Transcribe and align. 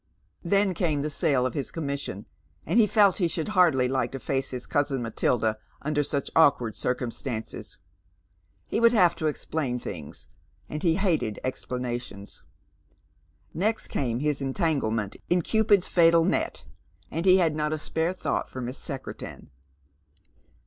Then 0.43 0.73
came 0.73 1.03
the 1.03 1.11
sale 1.11 1.45
of 1.45 1.55
h's 1.55 1.69
commission, 1.69 2.25
and 2.65 2.79
he 2.79 2.87
felt 2.87 3.19
he 3.19 3.27
should 3.27 3.49
hardly 3.49 3.87
like 3.87 4.11
to 4.13 4.19
face 4.19 4.49
hia 4.49 4.61
cousin 4.61 5.03
Matilda 5.03 5.59
under 5.83 6.01
such 6.01 6.31
awkward 6.35 6.73
circumstances. 6.73 7.77
He 8.65 8.79
would 8.79 8.93
Save 8.93 9.13
to 9.17 9.27
explain 9.27 9.77
things, 9.77 10.27
and 10.67 10.81
he 10.81 10.95
hated 10.95 11.39
explanations. 11.43 12.41
Next 13.53 13.89
came 13.89 14.17
lis 14.17 14.41
entanglement 14.41 15.17
in 15.29 15.43
Cupid's 15.43 15.87
fatal 15.87 16.25
net, 16.25 16.65
and 17.11 17.27
he 17.27 17.37
had 17.37 17.55
not 17.55 17.71
a 17.71 17.77
spare 17.77 18.15
.bought 18.15 18.49
for 18.49 18.59
Miss 18.59 18.79
Secretan. 18.79 19.51